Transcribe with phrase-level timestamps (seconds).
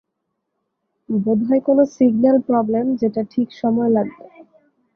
[1.09, 4.25] বোধহয় কোন signal problem যেটা ঠিক সময় লাগবে।